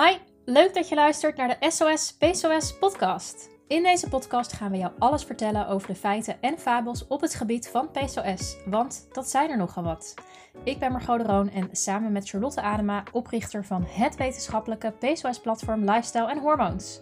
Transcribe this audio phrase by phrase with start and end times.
[0.00, 3.50] Hi, leuk dat je luistert naar de SOS PCOS podcast.
[3.66, 7.34] In deze podcast gaan we jou alles vertellen over de feiten en fabels op het
[7.34, 10.14] gebied van PCOS, want dat zijn er nogal wat.
[10.64, 15.84] Ik ben Margot de Roon en samen met Charlotte Adema, oprichter van het wetenschappelijke PCOS-platform
[15.84, 17.00] Lifestyle en Hormoons.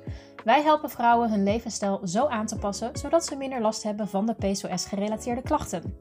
[0.48, 4.26] Wij helpen vrouwen hun levensstijl zo aan te passen, zodat ze minder last hebben van
[4.26, 5.98] de PCOS-gerelateerde klachten.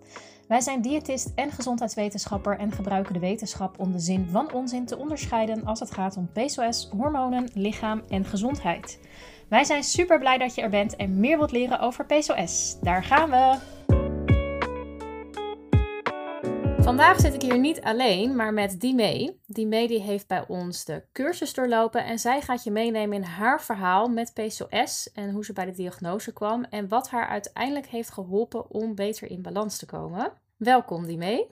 [0.48, 4.98] Wij zijn diëtist en gezondheidswetenschapper en gebruiken de wetenschap om de zin van onzin te
[4.98, 9.00] onderscheiden als het gaat om PCOS, hormonen, lichaam en gezondheid.
[9.50, 12.78] Wij zijn super blij dat je er bent en meer wilt leren over PCOS.
[12.82, 13.77] Daar gaan we!
[16.88, 19.42] Vandaag zit ik hier niet alleen, maar met Dimee.
[19.46, 23.62] Dimee die heeft bij ons de cursus doorlopen en zij gaat je meenemen in haar
[23.62, 28.12] verhaal met PCOS en hoe ze bij de diagnose kwam en wat haar uiteindelijk heeft
[28.12, 30.34] geholpen om beter in balans te komen.
[30.58, 31.48] Welkom Dimee.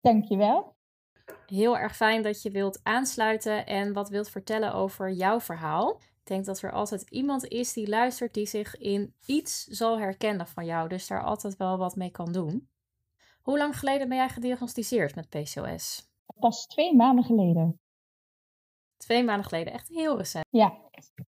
[0.00, 0.76] Dankjewel.
[1.46, 6.00] Heel erg fijn dat je wilt aansluiten en wat wilt vertellen over jouw verhaal.
[6.00, 10.46] Ik denk dat er altijd iemand is die luistert die zich in iets zal herkennen
[10.46, 12.70] van jou, dus daar altijd wel wat mee kan doen.
[13.42, 16.10] Hoe lang geleden ben jij gediagnosticeerd met PCOS?
[16.40, 17.80] Pas twee maanden geleden.
[18.96, 20.44] Twee maanden geleden, echt heel recent.
[20.50, 20.78] Ja,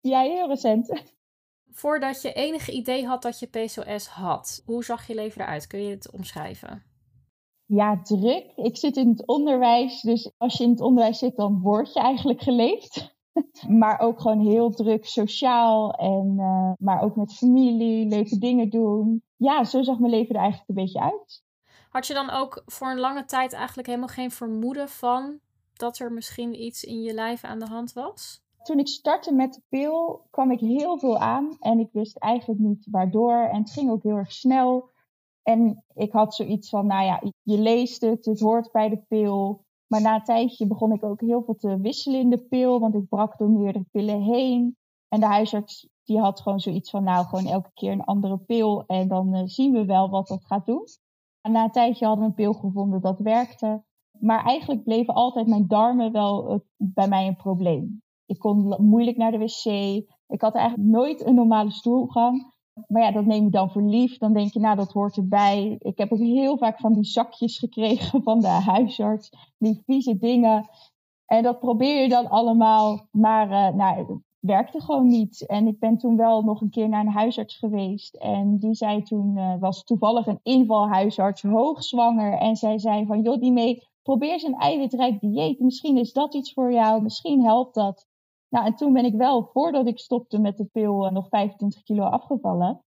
[0.01, 1.03] ja heel recent.
[1.71, 5.67] Voordat je enige idee had dat je PCOS had, hoe zag je leven eruit?
[5.67, 6.83] Kun je het omschrijven?
[7.67, 8.53] Ja, druk.
[8.57, 12.01] Ik zit in het onderwijs, dus als je in het onderwijs zit, dan word je
[12.01, 13.17] eigenlijk geleefd.
[13.81, 19.23] maar ook gewoon heel druk sociaal en uh, maar ook met familie, leuke dingen doen.
[19.37, 21.43] Ja, zo zag mijn leven er eigenlijk een beetje uit.
[21.95, 25.39] Had je dan ook voor een lange tijd eigenlijk helemaal geen vermoeden van
[25.73, 28.43] dat er misschien iets in je lijf aan de hand was?
[28.63, 32.61] Toen ik startte met de pil kwam ik heel veel aan en ik wist eigenlijk
[32.61, 33.37] niet waardoor.
[33.37, 34.91] En het ging ook heel erg snel.
[35.43, 39.65] En ik had zoiets van, nou ja, je leest het, het hoort bij de pil.
[39.87, 42.95] Maar na een tijdje begon ik ook heel veel te wisselen in de pil, want
[42.95, 44.77] ik brak door meerdere pillen heen.
[45.09, 48.85] En de huisarts die had gewoon zoiets van, nou, gewoon elke keer een andere pil
[48.87, 50.87] en dan uh, zien we wel wat dat gaat doen.
[51.51, 53.83] Na een tijdje hadden we een pil gevonden dat werkte.
[54.19, 58.03] Maar eigenlijk bleven altijd mijn darmen wel uh, bij mij een probleem.
[58.27, 59.65] Ik kon moeilijk naar de wc.
[60.27, 62.53] Ik had eigenlijk nooit een normale stoelgang.
[62.87, 64.19] Maar ja, dat neem je dan voor lief.
[64.19, 65.77] Dan denk je, nou, dat hoort erbij.
[65.79, 69.31] Ik heb ook heel vaak van die zakjes gekregen van de huisarts.
[69.59, 70.69] Die vieze dingen.
[71.27, 73.09] En dat probeer je dan allemaal.
[73.11, 75.47] Maar uh, nou, werkte gewoon niet.
[75.47, 78.15] En ik ben toen wel nog een keer naar een huisarts geweest.
[78.15, 82.39] En die zei toen, uh, was toevallig een invalhuisarts, hoogzwanger.
[82.39, 85.61] En zij zei van, joh, die mee, probeer eens een eiwitrijk dieet.
[85.61, 88.07] Misschien is dat iets voor jou, misschien helpt dat.
[88.49, 91.83] Nou, en toen ben ik wel, voordat ik stopte met de pil, uh, nog 25
[91.83, 92.85] kilo afgevallen.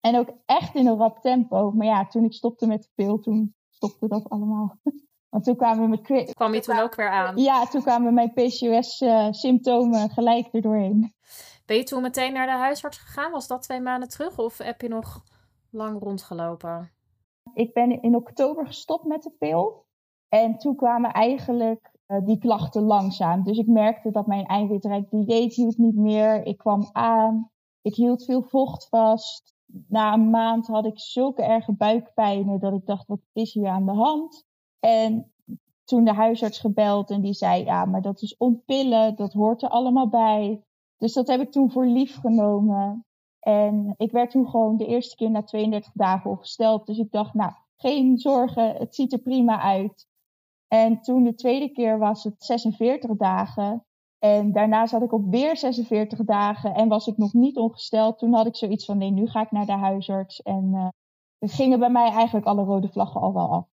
[0.00, 1.70] En ook echt in een rap tempo.
[1.70, 4.76] Maar ja, toen ik stopte met de pil, toen stopte dat allemaal.
[5.34, 6.34] Want toen kwamen mijn...
[6.34, 7.36] Kwam je toen ook weer aan?
[7.36, 11.14] Ja, toen kwamen mijn PCOS-symptomen uh, gelijk erdoorheen.
[11.66, 13.30] Ben je toen meteen naar de huisarts gegaan?
[13.30, 14.38] Was dat twee maanden terug?
[14.38, 15.22] Of heb je nog
[15.70, 16.92] lang rondgelopen?
[17.54, 19.86] Ik ben in oktober gestopt met de pil.
[20.28, 23.42] En toen kwamen eigenlijk uh, die klachten langzaam.
[23.42, 26.46] Dus ik merkte dat mijn eiwitrijk dieet hield niet meer.
[26.46, 27.50] Ik kwam aan.
[27.82, 29.54] Ik hield veel vocht vast.
[29.88, 33.86] Na een maand had ik zulke erge buikpijnen dat ik dacht, wat is hier aan
[33.86, 34.52] de hand?
[34.84, 35.32] En
[35.84, 39.68] toen de huisarts gebeld en die zei, ja, maar dat is ontpillen, dat hoort er
[39.68, 40.64] allemaal bij.
[40.98, 43.06] Dus dat heb ik toen voor lief genomen.
[43.40, 46.86] En ik werd toen gewoon de eerste keer na 32 dagen opgesteld.
[46.86, 50.06] Dus ik dacht, nou, geen zorgen, het ziet er prima uit.
[50.68, 53.84] En toen de tweede keer was het 46 dagen.
[54.18, 58.18] En daarna zat ik op weer 46 dagen en was ik nog niet ongesteld.
[58.18, 60.42] Toen had ik zoiets van, nee, nu ga ik naar de huisarts.
[60.42, 60.88] En uh,
[61.38, 63.72] er gingen bij mij eigenlijk alle rode vlaggen al wel af.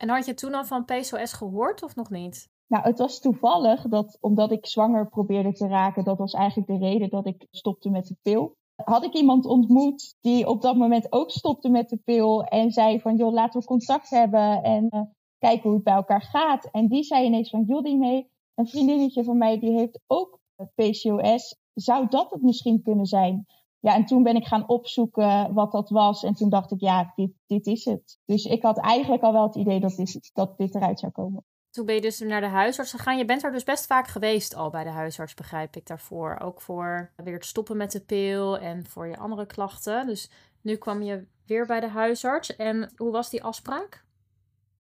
[0.00, 2.48] En had je toen al van PCOS gehoord of nog niet?
[2.66, 6.86] Nou, het was toevallig dat omdat ik zwanger probeerde te raken, dat was eigenlijk de
[6.86, 8.56] reden dat ik stopte met de pil.
[8.74, 13.00] Had ik iemand ontmoet die op dat moment ook stopte met de pil en zei
[13.00, 15.00] van joh, laten we contact hebben en uh,
[15.38, 16.70] kijken hoe het bij elkaar gaat.
[16.70, 20.38] En die zei ineens van joh, die mee, een vriendinnetje van mij die heeft ook
[20.74, 21.56] PCOS.
[21.74, 23.46] Zou dat het misschien kunnen zijn?
[23.80, 26.22] Ja, en toen ben ik gaan opzoeken wat dat was.
[26.24, 28.18] En toen dacht ik, ja, dit, dit is het.
[28.24, 31.44] Dus ik had eigenlijk al wel het idee dat dit, dat dit eruit zou komen.
[31.70, 33.18] Toen ben je dus naar de huisarts gegaan.
[33.18, 36.38] Je bent er dus best vaak geweest al bij de huisarts, begrijp ik daarvoor.
[36.42, 40.06] Ook voor weer het stoppen met de pil en voor je andere klachten.
[40.06, 40.30] Dus
[40.60, 42.56] nu kwam je weer bij de huisarts.
[42.56, 44.04] En hoe was die afspraak?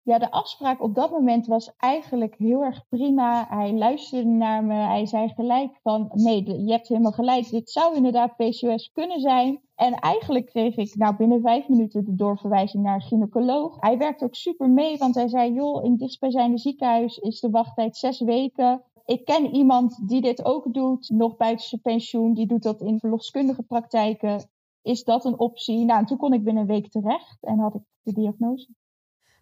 [0.04, 3.46] Ja, de afspraak op dat moment was eigenlijk heel erg prima.
[3.48, 4.74] Hij luisterde naar me.
[4.74, 7.50] Hij zei gelijk van, nee, je hebt helemaal gelijk.
[7.50, 9.60] Dit zou inderdaad PCOS kunnen zijn.
[9.74, 13.76] En eigenlijk kreeg ik nou binnen vijf minuten de doorverwijzing naar een gynaecoloog.
[13.80, 17.96] Hij werkte ook super mee, want hij zei, joh, in dichtstbijzijnde ziekenhuis is de wachttijd
[17.96, 18.82] zes weken.
[19.04, 22.34] Ik ken iemand die dit ook doet, nog buiten zijn pensioen.
[22.34, 24.50] Die doet dat in verloskundige praktijken.
[24.82, 25.84] Is dat een optie?
[25.84, 28.68] Nou, en toen kon ik binnen een week terecht en had ik de diagnose.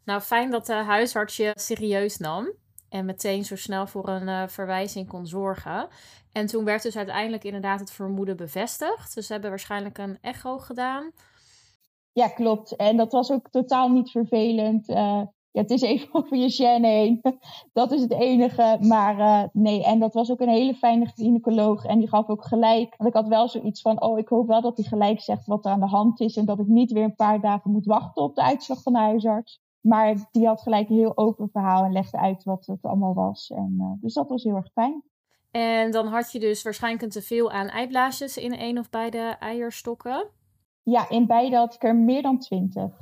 [0.05, 2.53] Nou, fijn dat de huisarts je serieus nam
[2.89, 5.89] en meteen zo snel voor een uh, verwijzing kon zorgen.
[6.33, 9.15] En toen werd dus uiteindelijk inderdaad het vermoeden bevestigd.
[9.15, 11.11] Dus ze hebben waarschijnlijk een echo gedaan.
[12.13, 12.77] Ja, klopt.
[12.77, 14.89] En dat was ook totaal niet vervelend.
[14.89, 17.21] Uh, ja, het is even over je gen heen.
[17.73, 18.79] dat is het enige.
[18.81, 21.85] Maar uh, nee, en dat was ook een hele fijne gynaecoloog.
[21.85, 22.95] En die gaf ook gelijk.
[22.97, 25.65] Want ik had wel zoiets van, oh, ik hoop wel dat hij gelijk zegt wat
[25.65, 26.37] er aan de hand is.
[26.37, 28.99] En dat ik niet weer een paar dagen moet wachten op de uitslag van de
[28.99, 29.61] huisarts.
[29.81, 33.51] Maar die had gelijk een heel open verhaal en legde uit wat het allemaal was.
[33.51, 35.03] En, uh, dus dat was heel erg fijn.
[35.51, 40.29] En dan had je dus waarschijnlijk een teveel aan eiblaasjes in één of beide eierstokken.
[40.83, 42.99] Ja, in beide had ik er meer dan twintig.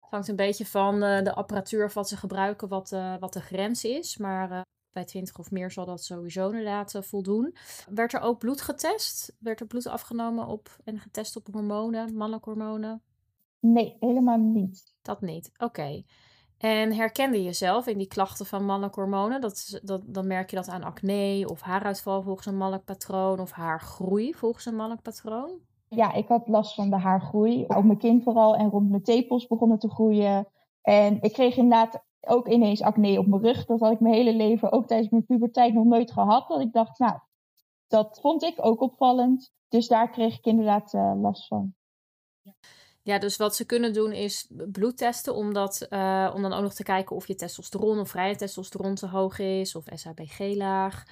[0.00, 3.32] Het hangt een beetje van uh, de apparatuur of wat ze gebruiken, wat, uh, wat
[3.32, 4.16] de grens is.
[4.16, 4.60] Maar uh,
[4.92, 7.56] bij 20 of meer zal dat sowieso inderdaad voldoen.
[7.88, 9.36] Werd er ook bloed getest?
[9.38, 13.02] Werd er bloed afgenomen op en getest op hormonen, mannelijke hormonen?
[13.60, 14.94] Nee, helemaal niet.
[15.02, 15.64] Dat niet, oké.
[15.64, 16.06] Okay.
[16.58, 19.40] En herkende je jezelf in die klachten van mannelijke hormonen?
[19.40, 23.50] Dat, dat, dan merk je dat aan acne of haaruitval volgens een mannelijk patroon of
[23.50, 25.50] haargroei volgens een mannelijk patroon?
[25.88, 27.64] Ja, ik had last van de haargroei.
[27.66, 30.48] Op mijn kin vooral en rond mijn tepels begonnen te groeien.
[30.82, 33.64] En ik kreeg inderdaad ook ineens acne op mijn rug.
[33.66, 36.48] Dat had ik mijn hele leven, ook tijdens mijn puberteit, nog nooit gehad.
[36.48, 37.18] Dat ik dacht, nou,
[37.86, 39.52] dat vond ik ook opvallend.
[39.68, 41.74] Dus daar kreeg ik inderdaad uh, last van.
[42.42, 42.52] Ja,
[43.02, 46.74] dus wat ze kunnen doen is bloed testen, om, dat, uh, om dan ook nog
[46.74, 51.04] te kijken of je testosteron of vrije testosteron te hoog is of SHBG laag.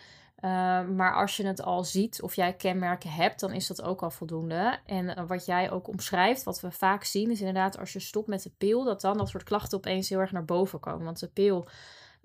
[0.45, 4.03] Uh, maar als je het al ziet of jij kenmerken hebt, dan is dat ook
[4.03, 4.79] al voldoende.
[4.87, 8.29] En uh, wat jij ook omschrijft, wat we vaak zien, is inderdaad als je stopt
[8.29, 11.05] met de pil, dat dan dat soort klachten opeens heel erg naar boven komen.
[11.05, 11.69] Want de pil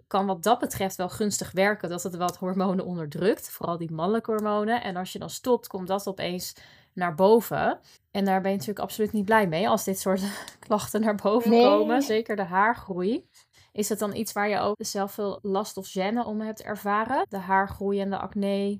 [0.07, 4.31] kan wat dat betreft wel gunstig werken, dat het wat hormonen onderdrukt, vooral die mannelijke
[4.31, 4.83] hormonen.
[4.83, 6.55] En als je dan stopt, komt dat opeens
[6.95, 7.79] naar boven.
[8.11, 10.21] En daar ben je natuurlijk absoluut niet blij mee als dit soort
[10.67, 11.63] klachten naar boven nee.
[11.63, 12.01] komen.
[12.01, 13.25] Zeker de haargroei.
[13.71, 17.25] Is het dan iets waar je ook zelf veel last of gêne om hebt ervaren?
[17.29, 18.79] De haargroei en de acne?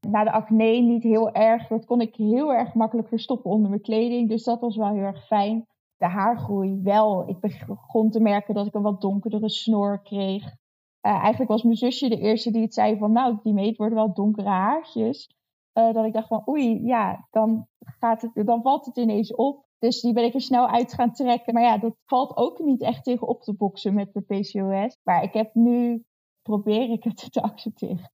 [0.00, 1.66] Nou, de acne niet heel erg.
[1.66, 4.28] Dat kon ik heel erg makkelijk verstoppen onder mijn kleding.
[4.28, 5.66] Dus dat was wel heel erg fijn.
[5.96, 7.28] De haargroei wel.
[7.28, 10.44] Ik begon te merken dat ik een wat donkerdere snor kreeg.
[10.44, 13.12] Uh, eigenlijk was mijn zusje de eerste die het zei van...
[13.12, 15.30] Nou, die meet worden wel donkere haartjes.
[15.74, 19.64] Uh, dat ik dacht van oei, ja, dan, gaat het, dan valt het ineens op.
[19.78, 21.54] Dus die ben ik er snel uit gaan trekken.
[21.54, 24.96] Maar ja, dat valt ook niet echt tegen op te boksen met de PCOS.
[25.02, 26.04] Maar ik heb nu,
[26.42, 28.12] probeer ik het te accepteren.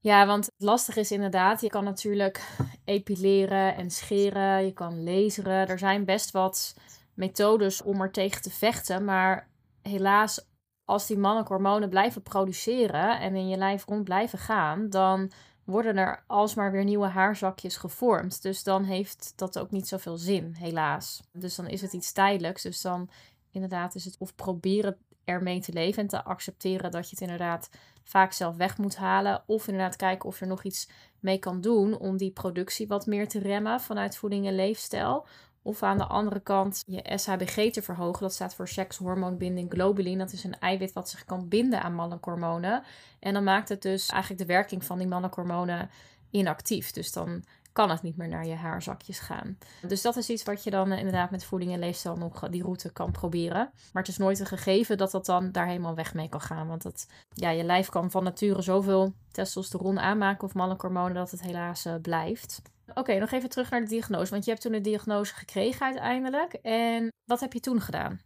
[0.00, 5.68] Ja, want het lastige is inderdaad, je kan natuurlijk epileren en scheren, je kan laseren.
[5.68, 6.76] Er zijn best wat
[7.14, 9.04] methodes om er tegen te vechten.
[9.04, 9.50] Maar
[9.82, 10.48] helaas,
[10.84, 15.30] als die mannelijke hormonen blijven produceren en in je lijf rond blijven gaan, dan
[15.66, 18.42] worden er alsmaar weer nieuwe haarzakjes gevormd.
[18.42, 21.22] Dus dan heeft dat ook niet zoveel zin, helaas.
[21.32, 22.62] Dus dan is het iets tijdelijks.
[22.62, 23.10] Dus dan
[23.50, 27.70] inderdaad is het of proberen ermee te leven en te accepteren dat je het inderdaad
[28.04, 29.42] vaak zelf weg moet halen.
[29.46, 30.88] Of inderdaad kijken of je er nog iets
[31.20, 35.26] mee kan doen om die productie wat meer te remmen vanuit voeding en leefstijl.
[35.66, 38.22] Of aan de andere kant je SHBG te verhogen.
[38.22, 40.18] Dat staat voor sekshormoonbinding globulin.
[40.18, 42.82] Dat is een eiwit wat zich kan binden aan mannelijke.
[43.20, 45.88] En dan maakt het dus eigenlijk de werking van die mannelijke
[46.30, 46.90] inactief.
[46.90, 49.58] Dus dan kan het niet meer naar je haarzakjes gaan.
[49.88, 52.50] Dus dat is iets wat je dan eh, inderdaad met voeding en leefstijl nog eh,
[52.50, 53.70] die route kan proberen.
[53.92, 56.66] Maar het is nooit een gegeven dat dat dan daar helemaal weg mee kan gaan.
[56.66, 61.42] Want dat, ja, je lijf kan van nature zoveel testosteron aanmaken of mannelijke dat het
[61.42, 62.62] helaas uh, blijft.
[62.94, 64.30] Oké, nog even terug naar de diagnose.
[64.30, 66.52] Want je hebt toen een diagnose gekregen uiteindelijk.
[66.52, 68.20] En wat heb je toen gedaan?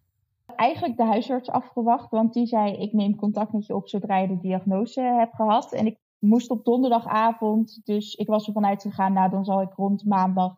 [0.56, 4.28] Eigenlijk de huisarts afgewacht, want die zei: Ik neem contact met je op zodra je
[4.28, 5.72] de diagnose hebt gehad.
[5.72, 10.04] En ik moest op donderdagavond, dus ik was ervan uitgegaan: Nou, dan zal ik rond
[10.04, 10.54] maandag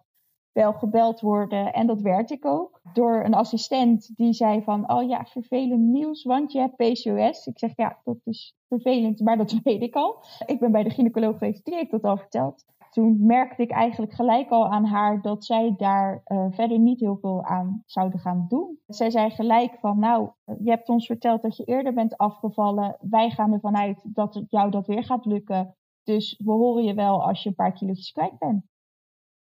[0.52, 1.72] wel gebeld worden.
[1.72, 2.80] En dat werd ik ook.
[2.92, 7.46] Door een assistent die zei van, oh ja, vervelend nieuws, want je hebt PCOS.
[7.46, 10.24] Ik zeg, ja, dat is vervelend, maar dat weet ik al.
[10.46, 14.12] Ik ben bij de gynaecoloog geweest, die heeft dat al verteld toen merkte ik eigenlijk
[14.12, 18.46] gelijk al aan haar dat zij daar uh, verder niet heel veel aan zouden gaan
[18.48, 18.78] doen.
[18.86, 22.96] Zij zei gelijk van, nou, je hebt ons verteld dat je eerder bent afgevallen.
[23.00, 25.76] Wij gaan ervan uit dat het jou dat weer gaat lukken.
[26.02, 28.64] Dus we horen je wel als je een paar kilo's kwijt bent.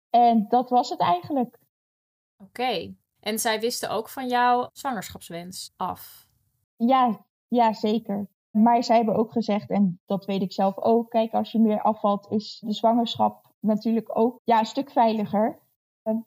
[0.10, 1.60] En dat was het eigenlijk.
[2.38, 2.96] Oké.
[3.20, 6.30] En zij wisten ook van jouw zwangerschapswens af?
[6.76, 8.28] Ja, ja, zeker.
[8.52, 11.82] Maar zij hebben ook gezegd, en dat weet ik zelf ook, kijk, als je meer
[11.82, 15.60] afvalt, is de zwangerschap natuurlijk ook ja, een stuk veiliger.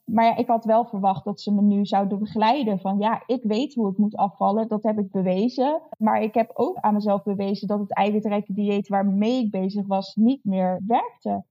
[0.04, 2.80] Maar ja, ik had wel verwacht dat ze me nu zouden begeleiden.
[2.80, 4.68] Van ja, ik weet hoe het moet afvallen.
[4.68, 5.82] Dat heb ik bewezen.
[5.98, 10.14] Maar ik heb ook aan mezelf bewezen dat het eiwitrijke dieet waarmee ik bezig was
[10.14, 11.44] niet meer werkte.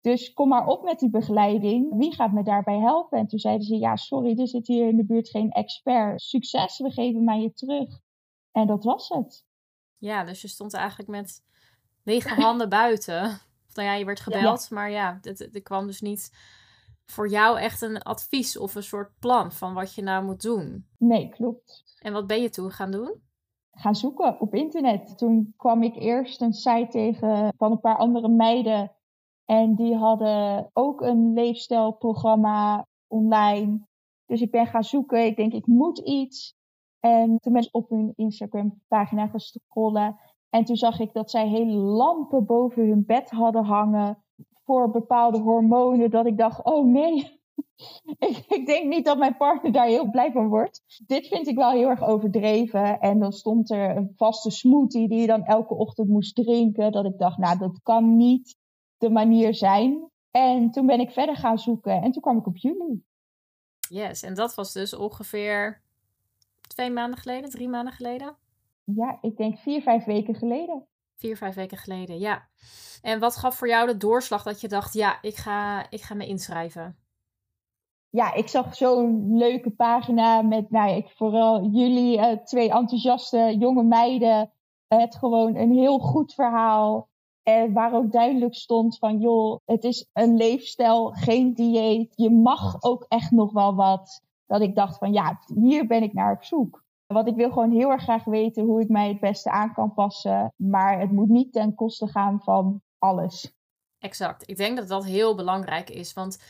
[0.00, 1.96] Dus kom maar op met die begeleiding.
[1.96, 3.18] Wie gaat me daarbij helpen?
[3.18, 6.20] En toen zeiden ze: Ja, sorry, er zit hier in de buurt geen expert.
[6.20, 8.00] Succes, we geven mij je terug.
[8.52, 9.47] En dat was het.
[9.98, 11.42] Ja, dus je stond eigenlijk met
[12.02, 13.40] lege handen buiten.
[13.74, 15.20] Nou ja, je werd gebeld, maar ja,
[15.52, 16.30] er kwam dus niet
[17.10, 20.86] voor jou echt een advies of een soort plan van wat je nou moet doen.
[20.98, 21.96] Nee, klopt.
[21.98, 23.22] En wat ben je toen gaan doen?
[23.72, 25.18] Gaan zoeken op internet.
[25.18, 28.92] Toen kwam ik eerst een site tegen van een paar andere meiden.
[29.44, 33.86] En die hadden ook een leefstijlprogramma online.
[34.26, 35.24] Dus ik ben gaan zoeken.
[35.24, 36.56] Ik denk, ik moet iets.
[37.00, 40.16] En toen ben ik op hun Instagram pagina gaan scrollen.
[40.50, 44.22] En toen zag ik dat zij hele lampen boven hun bed hadden hangen
[44.64, 46.10] voor bepaalde hormonen.
[46.10, 47.40] Dat ik dacht, oh nee,
[48.28, 51.02] ik, ik, denk niet dat mijn partner daar heel blij van wordt.
[51.06, 53.00] Dit vind ik wel heel erg overdreven.
[53.00, 56.92] En dan stond er een vaste smoothie die je dan elke ochtend moest drinken.
[56.92, 58.56] Dat ik dacht, nou dat kan niet
[58.96, 60.10] de manier zijn.
[60.30, 63.06] En toen ben ik verder gaan zoeken en toen kwam ik op jullie.
[63.88, 65.82] Yes, en dat was dus ongeveer
[66.68, 68.36] twee maanden geleden, drie maanden geleden?
[68.84, 70.86] Ja, ik denk vier, vijf weken geleden.
[71.16, 72.48] Vier, vijf weken geleden, ja.
[73.02, 76.14] En wat gaf voor jou de doorslag dat je dacht, ja, ik ga, ik ga
[76.14, 76.96] me inschrijven?
[78.10, 83.82] Ja, ik zag zo'n leuke pagina met, nou, ik, vooral jullie, uh, twee enthousiaste jonge
[83.82, 84.52] meiden.
[84.88, 87.08] het gewoon een heel goed verhaal.
[87.42, 92.12] En waar ook duidelijk stond van, joh, het is een leefstijl, geen dieet.
[92.16, 94.22] Je mag ook echt nog wel wat.
[94.48, 96.84] Dat ik dacht van, ja, hier ben ik naar op zoek.
[97.06, 99.94] Want ik wil gewoon heel erg graag weten hoe ik mij het beste aan kan
[99.94, 100.52] passen.
[100.56, 103.56] Maar het moet niet ten koste gaan van alles.
[103.98, 104.48] Exact.
[104.48, 106.12] Ik denk dat dat heel belangrijk is.
[106.12, 106.42] Want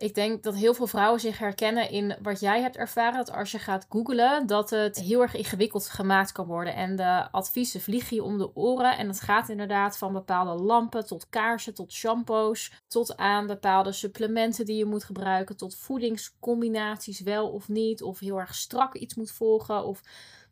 [0.00, 3.16] ik denk dat heel veel vrouwen zich herkennen in wat jij hebt ervaren.
[3.16, 6.74] Dat als je gaat googlen, dat het heel erg ingewikkeld gemaakt kan worden.
[6.74, 8.96] En de adviezen vliegen je om de oren.
[8.96, 12.72] En dat gaat inderdaad van bepaalde lampen tot kaarsen, tot shampoos.
[12.86, 15.56] Tot aan bepaalde supplementen die je moet gebruiken.
[15.56, 18.02] Tot voedingscombinaties wel of niet.
[18.02, 19.84] Of heel erg strak iets moet volgen.
[19.84, 20.00] Of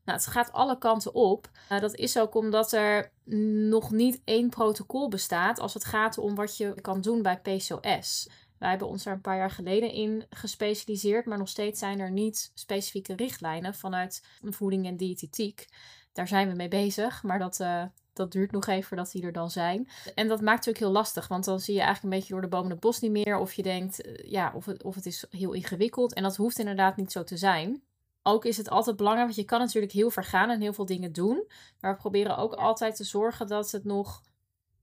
[0.05, 1.49] nou, het gaat alle kanten op.
[1.73, 3.11] Uh, dat is ook omdat er
[3.69, 8.29] nog niet één protocol bestaat als het gaat om wat je kan doen bij PCOS.
[8.59, 12.11] Wij hebben ons er een paar jaar geleden in gespecialiseerd, maar nog steeds zijn er
[12.11, 15.67] niet specifieke richtlijnen vanuit voeding en diëtetiek.
[16.13, 19.33] Daar zijn we mee bezig, maar dat, uh, dat duurt nog even voordat die er
[19.33, 19.89] dan zijn.
[20.15, 22.49] En dat maakt ook heel lastig, want dan zie je eigenlijk een beetje door de
[22.49, 23.39] bomen het bos niet meer.
[23.39, 26.15] Of je denkt, uh, ja, of het, of het is heel ingewikkeld.
[26.15, 27.83] En dat hoeft inderdaad niet zo te zijn.
[28.23, 30.87] Ook is het altijd belangrijk, want je kan natuurlijk heel ver gaan en heel veel
[30.87, 31.47] dingen doen.
[31.81, 34.23] Maar we proberen ook altijd te zorgen dat het nog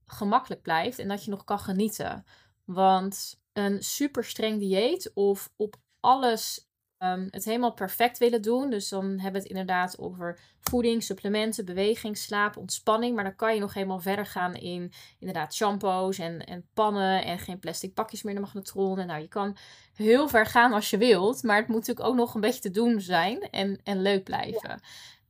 [0.06, 2.24] gemakkelijk blijft en dat je nog kan genieten.
[2.64, 8.70] Want een super streng dieet of op alles um, het helemaal perfect willen doen.
[8.70, 13.14] Dus dan hebben we het inderdaad over voeding, supplementen, beweging, slaap, ontspanning.
[13.14, 17.38] Maar dan kan je nog helemaal verder gaan in inderdaad shampoos en, en pannen en
[17.38, 18.98] geen plastic pakjes meer in de magnetron.
[18.98, 19.56] En nou, je kan
[19.94, 21.42] heel ver gaan als je wilt.
[21.42, 24.80] Maar het moet natuurlijk ook nog een beetje te doen zijn en, en leuk blijven.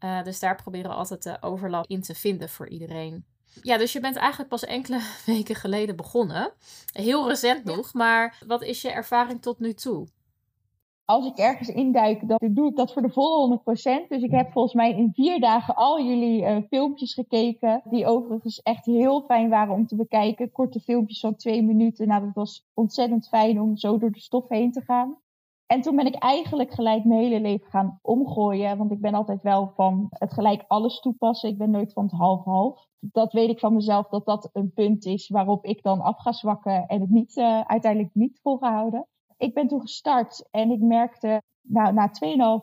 [0.04, 3.24] Uh, dus daar proberen we altijd de overlap in te vinden voor iedereen.
[3.62, 6.52] Ja, dus je bent eigenlijk pas enkele weken geleden begonnen.
[6.92, 10.06] Heel recent nog, maar wat is je ervaring tot nu toe?
[11.04, 13.60] Als ik ergens induik, dan doe ik dat voor de volle
[14.04, 14.08] 100%.
[14.08, 17.82] Dus ik heb volgens mij in vier dagen al jullie uh, filmpjes gekeken.
[17.84, 20.52] Die overigens echt heel fijn waren om te bekijken.
[20.52, 22.08] Korte filmpjes van twee minuten.
[22.08, 25.16] Nou, dat was ontzettend fijn om zo door de stof heen te gaan.
[25.66, 28.78] En toen ben ik eigenlijk gelijk mijn hele leven gaan omgooien.
[28.78, 31.48] Want ik ben altijd wel van het gelijk alles toepassen.
[31.48, 32.88] Ik ben nooit van het half-half.
[32.98, 36.32] Dat weet ik van mezelf dat dat een punt is waarop ik dan af ga
[36.32, 39.06] zwakken en het niet, uh, uiteindelijk niet volgehouden.
[39.36, 42.10] Ik ben toen gestart en ik merkte, nou, na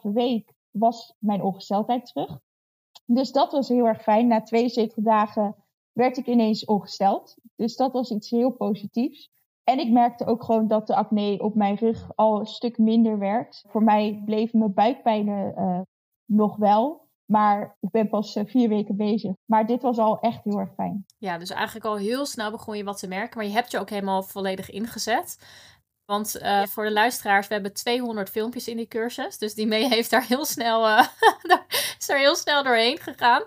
[0.05, 2.39] 2,5 week was mijn ongesteldheid terug.
[3.05, 4.27] Dus dat was heel erg fijn.
[4.27, 5.55] Na 72 dagen
[5.91, 7.35] werd ik ineens ongesteld.
[7.55, 9.31] Dus dat was iets heel positiefs.
[9.63, 13.19] En ik merkte ook gewoon dat de acne op mijn rug al een stuk minder
[13.19, 13.63] werd.
[13.67, 15.79] Voor mij bleven mijn buikpijnen uh,
[16.25, 17.01] nog wel.
[17.25, 19.33] Maar ik ben pas uh, vier weken bezig.
[19.45, 21.05] Maar dit was al echt heel erg fijn.
[21.17, 23.37] Ja, dus eigenlijk al heel snel begon je wat te merken.
[23.37, 25.45] Maar je hebt je ook helemaal volledig ingezet.
[26.05, 29.37] Want uh, voor de luisteraars, we hebben 200 filmpjes in die cursus.
[29.37, 31.05] Dus die mee heeft daar heel snel, uh,
[31.99, 33.43] is er heel snel doorheen gegaan.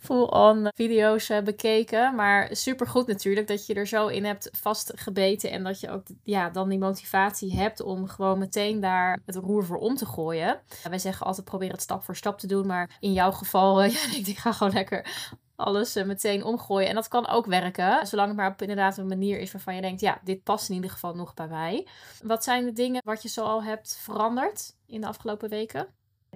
[0.00, 2.14] Full-on video's uh, bekeken.
[2.14, 5.50] Maar super goed natuurlijk dat je er zo in hebt vastgebeten.
[5.50, 9.64] En dat je ook ja, dan die motivatie hebt om gewoon meteen daar het roer
[9.64, 10.60] voor om te gooien.
[10.88, 12.66] wij zeggen altijd probeer het stap voor stap te doen.
[12.66, 15.06] Maar in jouw geval, ja, ik ga gewoon lekker
[15.56, 16.88] alles meteen omgooien.
[16.88, 19.80] En dat kan ook werken, zolang het maar op inderdaad een manier is waarvan je
[19.80, 21.86] denkt, ja, dit past in ieder geval nog bij mij.
[22.22, 25.86] Wat zijn de dingen wat je zo al hebt veranderd in de afgelopen weken?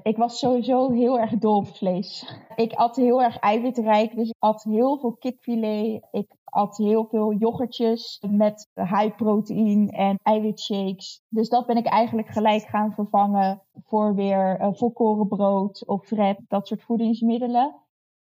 [0.03, 2.35] Ik was sowieso heel erg dol op vlees.
[2.57, 6.09] Ik at heel erg eiwitrijk, dus ik at heel veel kipfilet.
[6.11, 11.23] Ik at heel veel yoghurtjes met high proteïne en eiwitshakes.
[11.29, 16.39] Dus dat ben ik eigenlijk gelijk gaan vervangen voor weer uh, volkoren brood of fret,
[16.49, 17.75] dat soort voedingsmiddelen.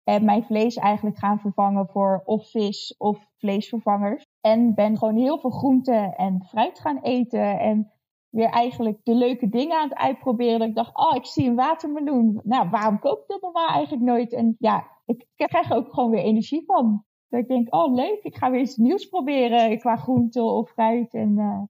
[0.03, 4.25] En mijn vlees eigenlijk gaan vervangen voor of vis of vleesvervangers.
[4.41, 7.59] En ben gewoon heel veel groenten en fruit gaan eten.
[7.59, 7.91] En
[8.29, 10.59] weer eigenlijk de leuke dingen aan het uitproberen.
[10.59, 12.41] Dat ik dacht, oh, ik zie een watermeloen.
[12.43, 14.33] Nou, waarom koop ik dat normaal eigenlijk nooit?
[14.33, 17.03] En ja, ik krijg ook gewoon weer energie van.
[17.29, 21.13] Dat ik denk, oh leuk, ik ga weer iets nieuws proberen qua groente of fruit.
[21.13, 21.61] En uh,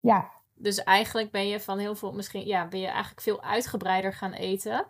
[0.00, 0.30] ja.
[0.54, 4.32] Dus eigenlijk ben je van heel veel, misschien, ja, ben je eigenlijk veel uitgebreider gaan
[4.32, 4.86] eten.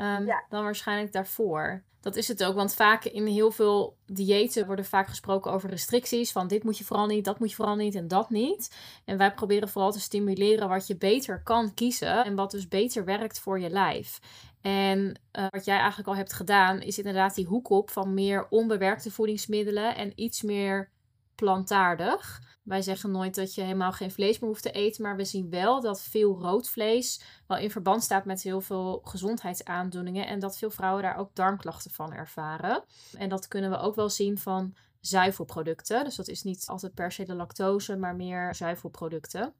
[0.00, 0.44] Um, ja.
[0.48, 1.82] dan waarschijnlijk daarvoor.
[2.00, 6.32] Dat is het ook, want vaak in heel veel diëten worden vaak gesproken over restricties.
[6.32, 8.76] Van dit moet je vooral niet, dat moet je vooral niet en dat niet.
[9.04, 13.04] En wij proberen vooral te stimuleren wat je beter kan kiezen en wat dus beter
[13.04, 14.20] werkt voor je lijf.
[14.60, 18.46] En uh, wat jij eigenlijk al hebt gedaan, is inderdaad die hoek op van meer
[18.50, 20.90] onbewerkte voedingsmiddelen en iets meer
[21.40, 22.40] plantaardig.
[22.62, 25.50] Wij zeggen nooit dat je helemaal geen vlees meer hoeft te eten, maar we zien
[25.50, 30.58] wel dat veel rood vlees wel in verband staat met heel veel gezondheidsaandoeningen en dat
[30.58, 32.84] veel vrouwen daar ook darmklachten van ervaren.
[33.16, 36.04] En dat kunnen we ook wel zien van zuivelproducten.
[36.04, 39.54] Dus dat is niet altijd per se de lactose, maar meer zuivelproducten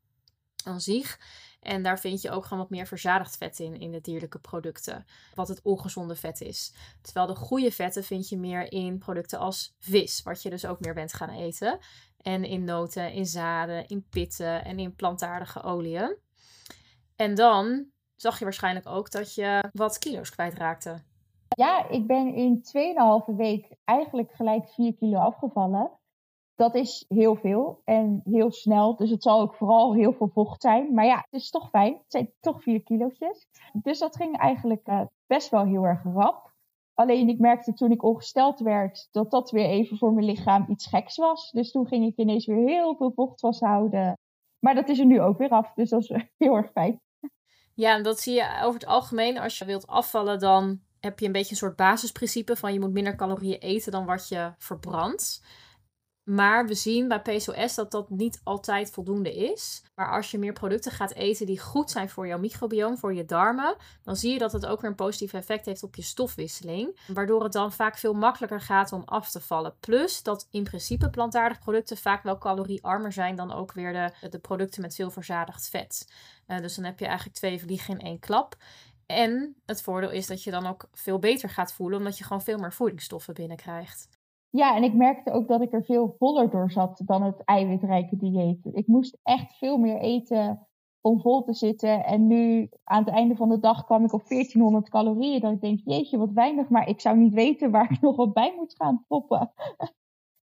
[0.65, 1.19] aan zich.
[1.61, 5.07] En daar vind je ook gewoon wat meer verzadigd vet in, in de dierlijke producten.
[5.35, 6.75] Wat het ongezonde vet is.
[7.01, 10.81] Terwijl de goede vetten vind je meer in producten als vis, wat je dus ook
[10.81, 11.79] meer bent gaan eten.
[12.17, 16.17] En in noten, in zaden, in pitten en in plantaardige oliën.
[17.17, 17.87] En dan
[18.17, 21.03] zag je waarschijnlijk ook dat je wat kilo's kwijtraakte.
[21.57, 22.65] Ja, ik ben in
[23.31, 25.91] 2,5 week eigenlijk gelijk 4 kilo afgevallen.
[26.61, 28.97] Dat is heel veel en heel snel.
[28.97, 30.95] Dus het zal ook vooral heel veel vocht zijn.
[30.95, 31.93] Maar ja, het is toch fijn.
[31.93, 33.19] Het zijn toch 4 kilo's.
[33.73, 36.53] Dus dat ging eigenlijk uh, best wel heel erg rap.
[36.95, 40.87] Alleen ik merkte toen ik ongesteld werd dat dat weer even voor mijn lichaam iets
[40.87, 41.51] geks was.
[41.51, 44.19] Dus toen ging ik ineens weer heel veel vocht vasthouden.
[44.59, 45.73] Maar dat is er nu ook weer af.
[45.75, 46.09] Dus dat is
[46.39, 47.01] heel erg fijn.
[47.75, 49.39] Ja, en dat zie je over het algemeen.
[49.39, 52.93] Als je wilt afvallen, dan heb je een beetje een soort basisprincipe van je moet
[52.93, 55.43] minder calorieën eten dan wat je verbrandt.
[56.31, 59.83] Maar we zien bij PCOS dat dat niet altijd voldoende is.
[59.95, 63.25] Maar als je meer producten gaat eten die goed zijn voor jouw microbiome, voor je
[63.25, 66.99] darmen, dan zie je dat het ook weer een positief effect heeft op je stofwisseling.
[67.07, 69.75] Waardoor het dan vaak veel makkelijker gaat om af te vallen.
[69.81, 74.39] Plus dat in principe plantaardige producten vaak wel caloriearmer zijn dan ook weer de, de
[74.39, 76.13] producten met veel verzadigd vet.
[76.47, 78.57] Uh, dus dan heb je eigenlijk twee vliegen in één klap.
[79.07, 82.43] En het voordeel is dat je dan ook veel beter gaat voelen, omdat je gewoon
[82.43, 84.09] veel meer voedingsstoffen binnenkrijgt.
[84.51, 88.17] Ja, en ik merkte ook dat ik er veel voller door zat dan het eiwitrijke
[88.17, 88.69] dieet.
[88.73, 90.67] Ik moest echt veel meer eten
[91.01, 92.05] om vol te zitten.
[92.05, 95.41] En nu aan het einde van de dag kwam ik op 1400 calorieën.
[95.41, 96.69] Dat ik denk, jeetje, wat weinig.
[96.69, 99.53] Maar ik zou niet weten waar ik nog wat bij moet gaan proppen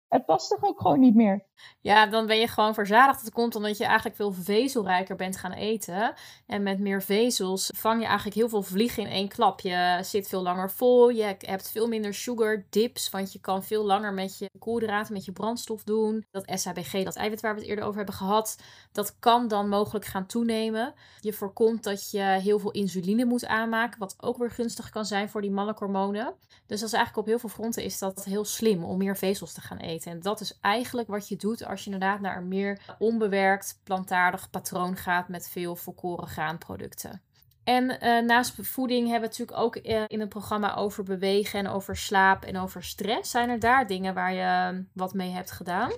[0.09, 1.45] het past toch ook gewoon niet meer.
[1.81, 3.23] Ja, dan ben je gewoon verzadigd.
[3.23, 6.13] Dat komt omdat je eigenlijk veel vezelrijker bent gaan eten.
[6.45, 9.59] En met meer vezels vang je eigenlijk heel veel vliegen in één klap.
[9.59, 11.09] Je zit veel langer vol.
[11.09, 13.09] Je hebt veel minder sugar dips.
[13.09, 16.25] Want je kan veel langer met je koolhydraten, met je brandstof doen.
[16.31, 18.57] Dat SHBG, dat eiwit waar we het eerder over hebben gehad,
[18.91, 20.93] dat kan dan mogelijk gaan toenemen.
[21.19, 23.99] Je voorkomt dat je heel veel insuline moet aanmaken.
[23.99, 26.35] Wat ook weer gunstig kan zijn voor die mannelijke hormonen.
[26.65, 29.53] Dus dat is eigenlijk op heel veel fronten is dat heel slim om meer vezels
[29.53, 29.96] te gaan eten.
[30.05, 34.49] En dat is eigenlijk wat je doet als je inderdaad naar een meer onbewerkt plantaardig
[34.49, 37.21] patroon gaat met veel volkoren graanproducten.
[37.63, 41.67] En uh, naast voeding hebben we natuurlijk ook uh, in het programma over bewegen en
[41.67, 43.31] over slaap en over stress.
[43.31, 45.91] Zijn er daar dingen waar je wat mee hebt gedaan?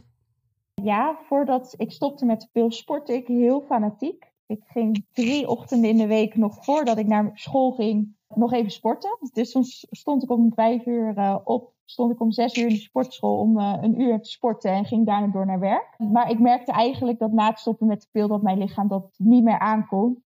[0.73, 4.31] Ja, voordat ik stopte met pil sportte ik heel fanatiek.
[4.45, 8.71] Ik ging drie ochtenden in de week nog voordat ik naar school ging nog even
[8.71, 9.17] sporten.
[9.33, 12.73] Dus soms stond ik om vijf uur uh, op stond ik om zes uur in
[12.73, 15.95] de sportschool om uh, een uur te sporten en ging daarna door naar werk.
[15.97, 19.15] Maar ik merkte eigenlijk dat na het stoppen met de pil dat mijn lichaam dat
[19.17, 20.23] niet meer aankon.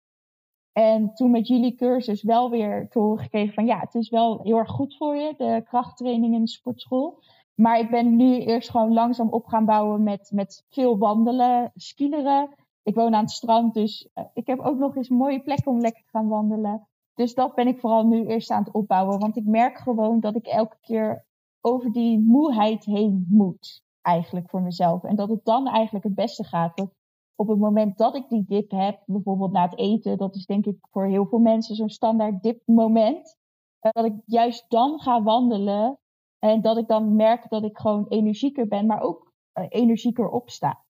[0.72, 4.40] En toen met jullie cursus wel weer te horen gekregen van ja, het is wel
[4.42, 7.22] heel erg goed voor je, de krachttraining in de sportschool.
[7.54, 12.48] Maar ik ben nu eerst gewoon langzaam op gaan bouwen met, met veel wandelen, skileren.
[12.82, 15.66] Ik woon aan het strand, dus uh, ik heb ook nog eens een mooie plek
[15.66, 16.88] om lekker te gaan wandelen.
[17.14, 19.18] Dus dat ben ik vooral nu eerst aan het opbouwen.
[19.18, 21.26] Want ik merk gewoon dat ik elke keer
[21.60, 23.82] over die moeheid heen moet.
[24.00, 25.04] Eigenlijk voor mezelf.
[25.04, 26.76] En dat het dan eigenlijk het beste gaat.
[26.76, 26.90] Dat
[27.34, 30.66] op het moment dat ik die dip heb, bijvoorbeeld na het eten, dat is denk
[30.66, 33.36] ik voor heel veel mensen zo'n standaard dipmoment.
[33.78, 35.98] Eh, dat ik juist dan ga wandelen
[36.38, 40.84] En dat ik dan merk dat ik gewoon energieker ben, maar ook uh, energieker opsta.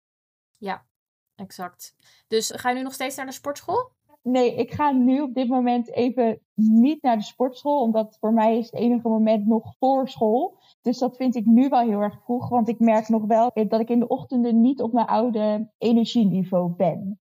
[0.57, 0.87] Ja,
[1.35, 1.95] exact.
[2.27, 3.91] Dus ga je nu nog steeds naar de sportschool?
[4.29, 8.59] Nee, ik ga nu op dit moment even niet naar de sportschool, omdat voor mij
[8.59, 10.59] is het enige moment nog voor school.
[10.81, 13.81] Dus dat vind ik nu wel heel erg vroeg, want ik merk nog wel dat
[13.81, 17.21] ik in de ochtenden niet op mijn oude energieniveau ben.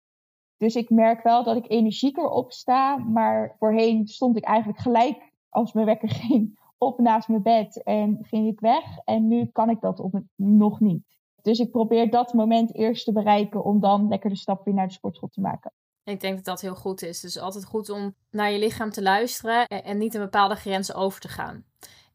[0.58, 5.74] Dus ik merk wel dat ik energieker opsta, maar voorheen stond ik eigenlijk gelijk als
[5.74, 8.98] mijn wekker ging op naast mijn bed en ging ik weg.
[9.04, 11.20] En nu kan ik dat nog niet.
[11.42, 14.88] Dus ik probeer dat moment eerst te bereiken om dan lekker de stap weer naar
[14.88, 15.72] de sportschool te maken.
[16.04, 17.20] Ik denk dat dat heel goed is.
[17.20, 21.22] Dus altijd goed om naar je lichaam te luisteren en niet een bepaalde grens over
[21.22, 21.66] te gaan.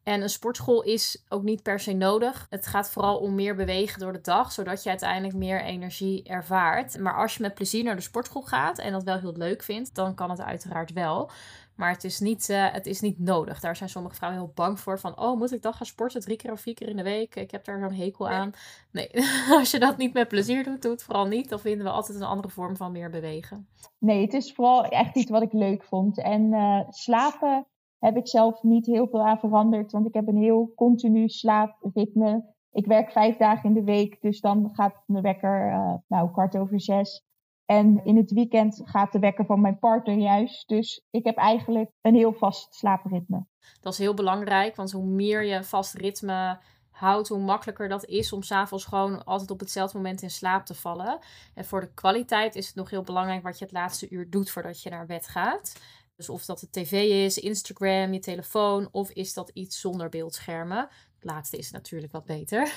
[0.03, 2.45] En een sportschool is ook niet per se nodig.
[2.49, 6.99] Het gaat vooral om meer bewegen door de dag, zodat je uiteindelijk meer energie ervaart.
[6.99, 9.95] Maar als je met plezier naar de sportschool gaat en dat wel heel leuk vindt,
[9.95, 11.31] dan kan het uiteraard wel.
[11.77, 13.59] Maar het is, niet, uh, het is niet nodig.
[13.59, 14.99] Daar zijn sommige vrouwen heel bang voor.
[14.99, 17.35] Van, oh, moet ik dan gaan sporten drie keer of vier keer in de week?
[17.35, 18.51] Ik heb daar zo'n hekel aan.
[18.91, 19.09] Nee,
[19.59, 21.49] als je dat niet met plezier doet, doe het vooral niet.
[21.49, 23.67] Dan vinden we altijd een andere vorm van meer bewegen.
[23.97, 26.21] Nee, het is vooral echt iets wat ik leuk vond.
[26.21, 27.67] En uh, slapen
[27.99, 29.91] heb ik zelf niet heel veel aan veranderd.
[29.91, 32.55] Want ik heb een heel continu slaapritme.
[32.71, 34.21] Ik werk vijf dagen in de week.
[34.21, 37.26] Dus dan gaat mijn wekker, uh, nou, kwart over zes.
[37.67, 40.67] En in het weekend gaat de wekker van mijn partner juist.
[40.67, 43.45] Dus ik heb eigenlijk een heel vast slaapritme.
[43.81, 48.33] Dat is heel belangrijk, want hoe meer je vast ritme houdt, hoe makkelijker dat is
[48.33, 51.19] om s'avonds gewoon altijd op hetzelfde moment in slaap te vallen.
[51.53, 54.49] En voor de kwaliteit is het nog heel belangrijk wat je het laatste uur doet
[54.49, 55.79] voordat je naar bed gaat.
[56.15, 56.91] Dus of dat de tv
[57.25, 60.89] is, Instagram, je telefoon, of is dat iets zonder beeldschermen.
[61.13, 62.71] Het laatste is natuurlijk wat beter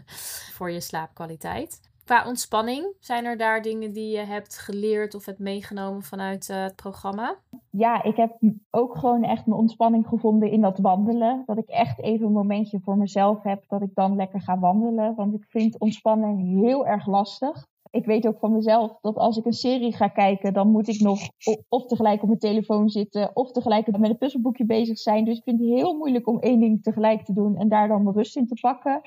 [0.56, 1.80] voor je slaapkwaliteit.
[2.06, 6.62] Qua ontspanning, zijn er daar dingen die je hebt geleerd of hebt meegenomen vanuit uh,
[6.62, 7.38] het programma?
[7.70, 8.38] Ja, ik heb
[8.70, 11.42] ook gewoon echt mijn ontspanning gevonden in dat wandelen.
[11.46, 15.14] Dat ik echt even een momentje voor mezelf heb dat ik dan lekker ga wandelen.
[15.14, 17.66] Want ik vind ontspannen heel erg lastig.
[17.90, 21.00] Ik weet ook van mezelf dat als ik een serie ga kijken, dan moet ik
[21.00, 21.20] nog
[21.68, 25.24] of tegelijk op mijn telefoon zitten of tegelijk met een puzzelboekje bezig zijn.
[25.24, 28.02] Dus ik vind het heel moeilijk om één ding tegelijk te doen en daar dan
[28.02, 29.00] mijn rust in te pakken.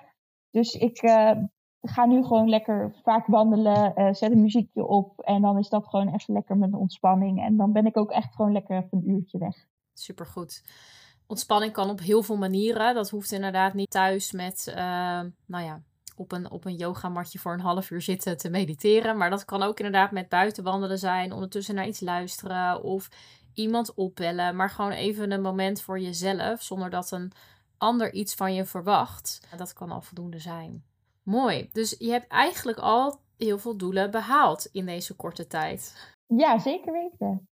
[0.49, 1.31] Dus ik uh,
[1.81, 5.87] ga nu gewoon lekker vaak wandelen, uh, zet een muziekje op en dan is dat
[5.87, 7.43] gewoon echt lekker met ontspanning.
[7.43, 9.55] En dan ben ik ook echt gewoon lekker even een uurtje weg.
[9.93, 10.63] Supergoed.
[11.27, 12.93] Ontspanning kan op heel veel manieren.
[12.93, 14.75] Dat hoeft inderdaad niet thuis met, uh,
[15.45, 15.81] nou ja,
[16.15, 19.17] op een, op een yogamatje voor een half uur zitten te mediteren.
[19.17, 23.09] Maar dat kan ook inderdaad met buiten wandelen zijn, ondertussen naar iets luisteren of
[23.53, 24.55] iemand opbellen.
[24.55, 27.31] Maar gewoon even een moment voor jezelf, zonder dat een
[27.77, 29.47] ander iets van je verwacht.
[29.57, 30.83] Dat kan al voldoende zijn.
[31.29, 31.69] Mooi.
[31.71, 36.13] Dus je hebt eigenlijk al heel veel doelen behaald in deze korte tijd.
[36.25, 37.47] Ja, zeker weten.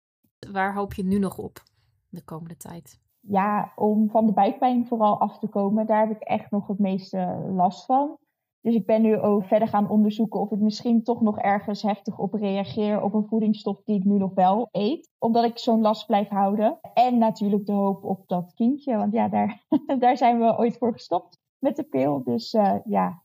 [0.51, 1.63] Waar hoop je nu nog op
[2.09, 2.99] de komende tijd?
[3.19, 6.79] Ja, om van de buikpijn vooral af te komen, daar heb ik echt nog het
[6.79, 8.17] meeste last van.
[8.61, 12.17] Dus ik ben nu ook verder gaan onderzoeken of ik misschien toch nog ergens heftig
[12.17, 15.09] op reageer op een voedingsstof die ik nu nog wel eet.
[15.19, 16.79] Omdat ik zo'n last blijf houden.
[16.93, 18.97] En natuurlijk de hoop op dat kindje.
[18.97, 19.65] Want ja, daar,
[19.99, 22.23] daar zijn we ooit voor gestopt met de pil.
[22.23, 23.22] Dus uh, ja,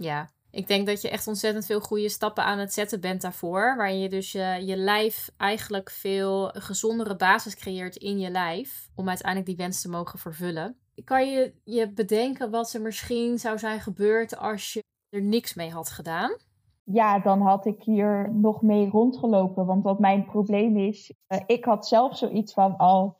[0.00, 3.74] ja, ik denk dat je echt ontzettend veel goede stappen aan het zetten bent daarvoor.
[3.76, 8.88] Waarin je dus je, je lijf eigenlijk veel gezondere basis creëert in je lijf.
[8.94, 10.76] Om uiteindelijk die wens te mogen vervullen.
[11.04, 15.70] Kan je je bedenken wat er misschien zou zijn gebeurd als je er niks mee
[15.70, 16.36] had gedaan?
[16.84, 19.66] Ja, dan had ik hier nog mee rondgelopen.
[19.66, 23.14] Want wat mijn probleem is, uh, ik had zelf zoiets van al oh,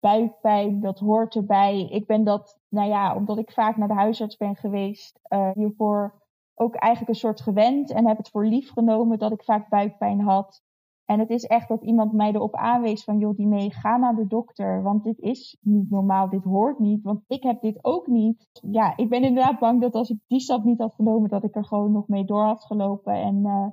[0.00, 1.88] buikpijn, dat hoort erbij.
[1.90, 6.22] Ik ben dat, nou ja, omdat ik vaak naar de huisarts ben geweest, uh, hiervoor
[6.54, 10.20] ook eigenlijk een soort gewend en heb het voor lief genomen dat ik vaak buikpijn
[10.20, 10.62] had.
[11.04, 14.14] En het is echt dat iemand mij erop aanwees van, joh, die mee, ga naar
[14.14, 18.06] de dokter, want dit is niet normaal, dit hoort niet, want ik heb dit ook
[18.06, 18.48] niet.
[18.70, 21.54] Ja, ik ben inderdaad bang dat als ik die stap niet had genomen, dat ik
[21.54, 23.12] er gewoon nog mee door had gelopen.
[23.12, 23.66] En uh,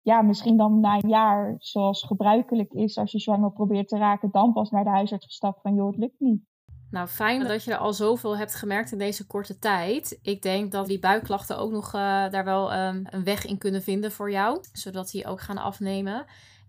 [0.00, 4.30] ja, misschien dan na een jaar, zoals gebruikelijk is als je zwanger probeert te raken,
[4.30, 6.51] dan pas naar de huisarts gestapt van, joh, het lukt niet.
[6.92, 10.18] Nou, fijn dat je er al zoveel hebt gemerkt in deze korte tijd.
[10.22, 13.82] Ik denk dat die buikklachten ook nog uh, daar wel um, een weg in kunnen
[13.82, 14.60] vinden voor jou.
[14.72, 16.24] Zodat die ook gaan afnemen.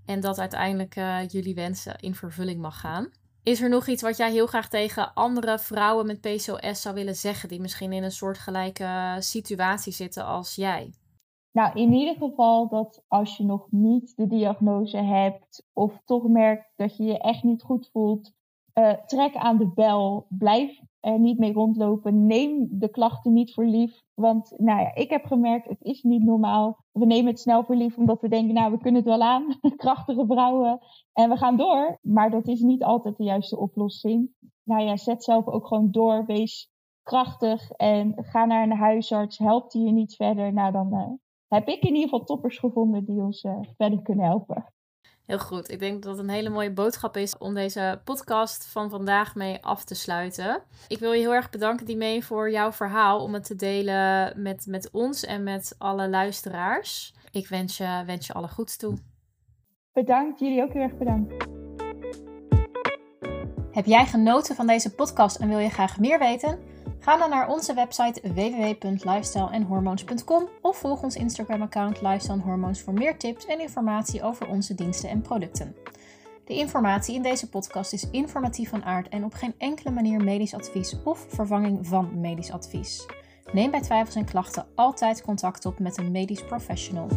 [0.06, 3.12] En dat uiteindelijk uh, jullie wensen in vervulling mag gaan.
[3.44, 7.16] Is er nog iets wat jij heel graag tegen andere vrouwen met PCOS zou willen
[7.16, 10.94] zeggen, die misschien in een soortgelijke situatie zitten als jij?
[11.52, 16.72] Nou, in ieder geval dat als je nog niet de diagnose hebt of toch merkt
[16.76, 18.34] dat je je echt niet goed voelt,
[18.74, 20.26] uh, trek aan de bel.
[20.30, 22.26] Blijf er niet mee rondlopen.
[22.26, 24.02] Neem de klachten niet voor lief.
[24.14, 26.78] Want nou ja, ik heb gemerkt, het is niet normaal.
[26.92, 29.60] We nemen het snel voor lief omdat we denken, nou, we kunnen het wel aan.
[29.76, 30.80] Krachtige vrouwen.
[31.14, 32.00] En we gaan door.
[32.02, 34.30] Maar dat is niet altijd de juiste oplossing.
[34.64, 36.26] Nou ja, zet zelf ook gewoon door.
[36.26, 36.72] Wees
[37.04, 39.38] krachtig en ga naar een huisarts.
[39.38, 40.54] Helpt die je niet verder?
[40.54, 41.08] Nou, dan uh,
[41.48, 44.73] heb ik in ieder geval toppers gevonden die ons uh, verder kunnen helpen.
[45.26, 45.72] Heel goed.
[45.72, 49.64] Ik denk dat het een hele mooie boodschap is om deze podcast van vandaag mee
[49.64, 50.62] af te sluiten.
[50.88, 53.24] Ik wil je heel erg bedanken, Dimee, voor jouw verhaal.
[53.24, 57.14] Om het te delen met, met ons en met alle luisteraars.
[57.32, 58.98] Ik wens je, wens je alle goeds toe.
[59.94, 60.40] Bedankt.
[60.40, 61.46] Jullie ook heel erg bedankt.
[63.72, 66.60] Heb jij genoten van deze podcast en wil je graag meer weten?
[67.04, 73.46] Ga dan naar onze website www.lifestyleenhormoons.com of volg ons Instagram-account Lifestyle Hormoons voor meer tips
[73.46, 75.76] en informatie over onze diensten en producten.
[76.46, 80.54] De informatie in deze podcast is informatief van aard en op geen enkele manier medisch
[80.54, 83.06] advies of vervanging van medisch advies.
[83.52, 87.08] Neem bij twijfels en klachten altijd contact op met een medisch professional.